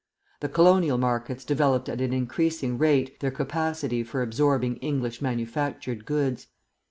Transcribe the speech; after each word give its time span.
The 0.39 0.49
Colonial 0.49 0.97
markets 0.97 1.45
developed 1.45 1.87
at 1.87 2.01
an 2.01 2.11
increasing 2.11 2.79
rate 2.79 3.19
their 3.19 3.29
capacity 3.29 4.01
for 4.03 4.23
absorbing 4.23 4.77
English 4.77 5.21
manufactured 5.21 6.05
goods. 6.07 6.47